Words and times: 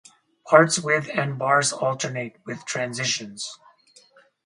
Parts 0.47 0.79
with 0.79 1.09
and 1.13 1.37
bars 1.37 1.71
alternate, 1.71 2.37
with 2.43 2.65
transitions. 2.65 3.59